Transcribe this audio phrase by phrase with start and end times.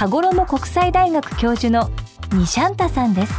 [0.00, 1.90] 羽衣国際大学教授の
[2.32, 3.34] ニシャンタさんです。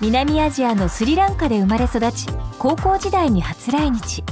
[0.00, 2.26] 南アジアのスリランカで生まれ育ち、
[2.58, 4.24] 高校時代に初来日。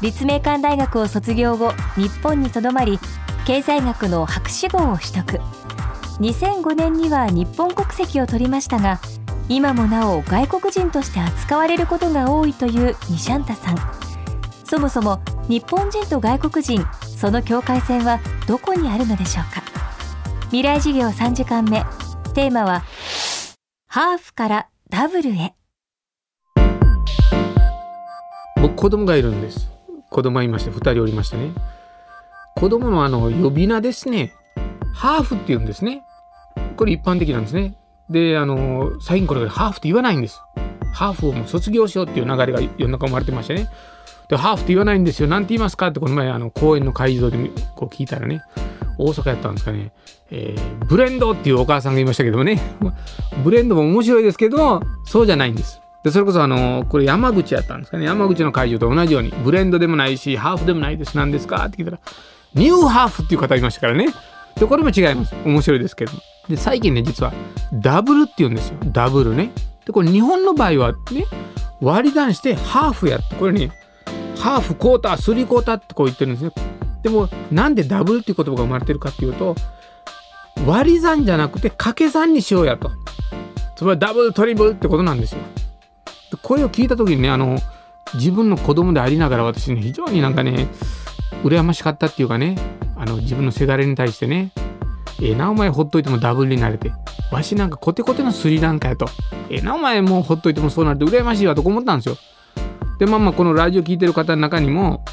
[0.00, 2.98] 立命館大学を卒業後、日本にとどまり、
[3.46, 5.38] 経済学の博士号を取得。
[6.18, 9.00] 2005年には日本国籍を取りましたが、
[9.50, 13.76] 今もなお外国人として扱われることが多いというニシャンタさん
[14.64, 16.86] そもそも日本人と外国人
[17.18, 19.67] その境界線はどこにあるのでしょうか？
[20.50, 21.84] 未来事業3時間目。
[22.32, 22.82] テーマは
[23.86, 25.52] ハーフからダブルへ。
[28.62, 29.70] 僕子供がいるんです。
[30.10, 31.52] 子供いまして2人おりましてね。
[32.56, 34.32] 子供のあの呼び名ですね。
[34.94, 36.02] ハーフって言うんですね。
[36.78, 37.76] これ一般的なんですね。
[38.08, 40.40] であの最近これハーフって言わないんです。
[40.94, 43.68] ハーフをもう卒業しようっていう流れが世の中生まれてましてね。
[44.28, 45.28] でハーフって言わないんですよ。
[45.28, 47.38] なんて言いますかってこの前あの公園の会場で
[47.76, 48.42] こう聞いたらね。
[48.98, 49.92] 大阪やったんですかね、
[50.30, 52.60] えーブレンドっていうお母さんが言いましたけどもね。
[53.44, 55.80] ブレンドも面白いですけどそうじゃないんです。
[56.04, 58.06] でそれこそあのこれ山口やったんですかね。
[58.06, 61.16] 山口の会場と同じようにブレンドでもないしハーフでもないです。
[61.16, 61.98] 何ですかって聞いたら
[62.54, 64.08] ニューハーフっていう方いましたからね。
[64.58, 65.34] でこれも違います。
[65.44, 66.12] 面白いですけど。
[66.48, 67.32] で最近ね実は
[67.72, 68.78] ダブルって言うんですよ。
[68.86, 69.52] ダブルね。
[69.86, 71.26] でこれ日本の場合はね
[71.80, 73.34] 割り算してハーフやって。
[73.36, 73.70] これね
[74.38, 76.52] ハーフクォータースリークォーターってこう言ってるんですね
[77.02, 79.54] でもなんでダブルっていう言葉が生まれてるかっていうと
[80.66, 82.90] 割り算じゃなくて掛け算にしようやと。
[83.76, 85.40] つまりダブルトリブルってことなんですよ。
[86.32, 87.58] でこれを聞いた時にねあの
[88.14, 90.66] 自分の子供でありながら私ね非常になんかね
[91.44, 92.56] 羨ましかったっていうかね
[92.96, 94.50] あの自分のせがれに対してね
[95.22, 96.90] ええなお前ほっといてもダブルになれて
[97.30, 99.08] わしなんかコテコテのスリランカやと。
[99.48, 102.16] ええなお前もうほっといてもそうなると羨ましいわとか思ったんですよ。
[102.98, 105.04] でまあまあこのラジオ聞いてる方の中にも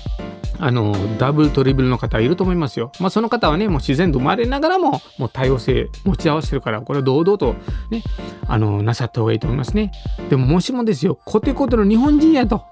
[0.57, 2.91] あのダブルトリブルの方いると思いますよ。
[2.99, 7.55] まあその方はねもう自然と生まれながらももう多様性持ち合わせてるからこれは堂々と
[7.89, 8.03] ね
[8.47, 9.91] あのなさった方がいいと思いますね。
[10.29, 12.63] でももしもですよコテコテの日本人やと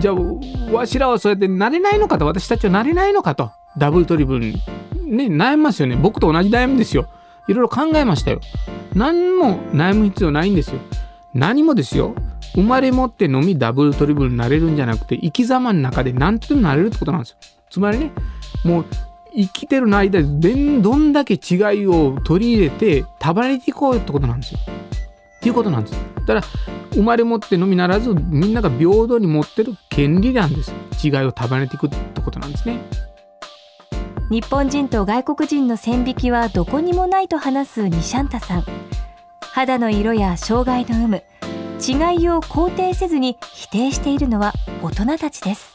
[0.00, 4.52] じゃあわしらはそうやってなれないのかと私たちはなれないのかとダブルトリブルに
[5.04, 7.06] ね悩みますよね僕と同じ悩みですよ。
[7.46, 8.40] いろいろ考えましたよ。
[8.94, 10.80] 何も悩む必要ないんですよ。
[11.34, 12.14] 何もですよ。
[12.54, 17.36] 生まれ持ってのみダブルトリブルになれるんじゃなくて生き様の中で何とでもなれるってことなんですよ。
[17.70, 18.12] つまりね
[18.64, 18.86] もう
[19.34, 24.60] 生きてるの間でどんだけ違いを取り入れて束ねていこうってことなんですよ。
[24.60, 25.94] っていうことなんです。
[26.26, 26.42] だから
[26.92, 30.72] 生まれ持ってのみならずみんなが平等に持ってる権利なんです。
[31.02, 32.78] 違いを束ねていくってことなんですね。
[34.30, 38.64] 日本人と外国人の線引きはどこにもないと話すニシャンタさん
[39.40, 41.22] 肌の色や障害の有無
[41.80, 44.52] 違いを肯定せずに否定しているのは
[44.82, 45.74] 大人たちです。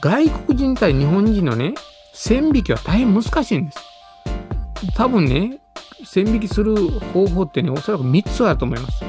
[0.00, 1.74] 外国人対日本人のね
[2.14, 3.78] 線引きは大変難しいんです。
[4.94, 5.58] 多分ね
[6.04, 6.76] 線引きする
[7.12, 9.04] 方法ってねおそらく3つあると思います。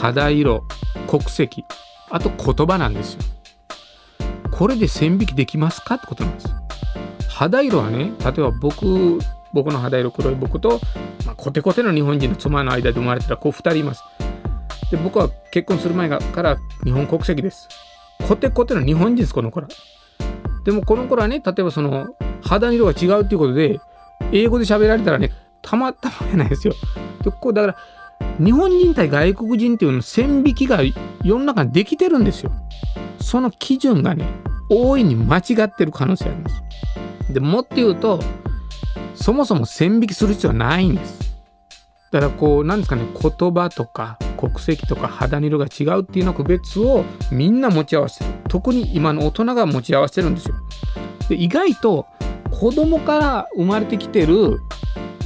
[0.00, 0.64] 肌色
[1.06, 1.64] 国籍
[2.10, 3.20] あと言葉なんですよ。
[4.50, 6.48] これで線引きできますかってことなんです。
[7.28, 9.18] 肌色はね例えば僕
[9.52, 10.80] 僕の肌色黒い僕と、
[11.26, 14.02] まあ、コテコテの日本人の妻の間で生まれてた子2人います。
[14.90, 17.68] で僕は結婚する前から日本国籍です。
[18.26, 19.68] コテコテの日本人ですこの子ら。
[20.64, 23.80] でもこの頃はね例えばその肌色が違うっていうことで
[24.32, 26.74] 英語で喋られたらねたまったまじゃないですよ。
[27.22, 27.76] でここだから
[28.38, 30.80] 日本人対外国人っていうの線引きが
[31.22, 32.52] 世の中にできてるんですよ。
[33.20, 34.26] その基準がね
[34.68, 36.62] 大いに間違ってる可能性あります。
[37.32, 38.20] でもっと言うと
[39.14, 41.32] そもそも線引きする必要はないんです。
[42.10, 48.30] だからこうなんですかね言葉とか国籍とか肌の色が違うっていうの区別をみんな持ち合わせてる。
[48.48, 50.54] 特に今の大人が持ち合わせてるんですよ。
[51.28, 52.06] で意外と
[52.50, 54.60] 子供から生まれてきてる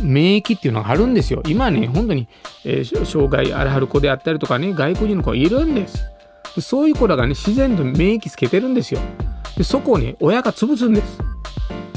[0.00, 1.42] 免疫っていうのがあるんですよ。
[1.46, 2.28] 今ね本当に、
[2.64, 6.04] えー障害あるはる子であったりとかね外国人の子がいるんです。
[6.60, 9.00] そういう子らがね自然と免疫つけてるんですよ。
[9.56, 11.18] でそこをね親が潰すんです。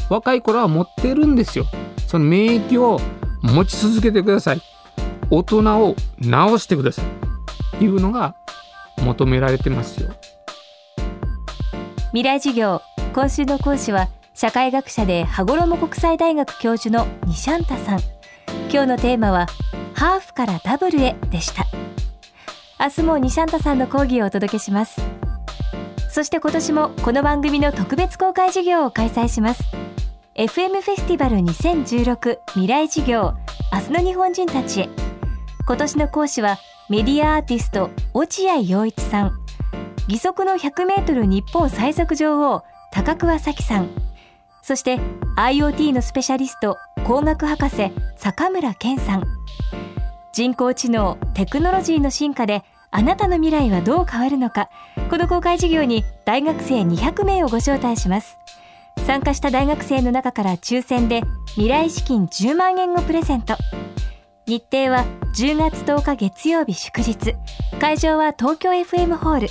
[0.10, 1.66] 若い頃は持ってるんですよ。
[2.08, 3.00] その免疫を
[3.42, 4.62] 持ち続けてください。
[5.30, 6.30] 大人を治
[6.60, 7.06] してください。
[7.06, 8.36] っていうのが
[8.98, 10.10] 求められてますよ。
[12.12, 12.82] 未来授業
[13.14, 18.00] 今週の講師は社会学者で羽衣国際大学教授のニシャンタさん。
[18.72, 19.48] 今日のテーマは
[19.94, 21.66] ハーフからダブルへでした。
[22.80, 25.02] 明日もニシャンタさんの講義をお届けします。
[26.10, 29.79] そして今年もこの番組の特別公開授業を開催します。
[30.40, 33.34] FM フェスティバル2016未来授業
[33.74, 34.90] 明日の日本人たちへ。
[35.68, 36.58] 今年の講師は
[36.88, 39.34] メディアアーティスト落合陽一さん。
[40.08, 42.64] 義足の 100m 日本最速女王
[42.94, 43.90] 高桑早紀さん。
[44.62, 44.98] そして
[45.36, 49.26] IoT のスペシャリスト工学博士坂村健さん。
[50.32, 54.70] 人工知能テクノロジーの進化であなたの未来はどう変わるのか。
[55.10, 58.38] この公開授業に大学生200名をご招待します。
[59.10, 61.24] 参加した大学生の中から抽選で
[61.56, 63.56] 未来資金10万円をプレゼント。
[64.46, 65.04] 日程は
[65.36, 67.34] 10月10日月曜日祝日。
[67.80, 69.48] 会場は東京 FM ホール。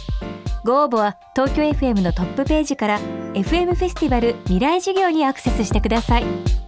[0.65, 3.01] ご応募は東京 FM のトップページから
[3.35, 6.68] FM フェスティバル未来事業にアクセスしてください。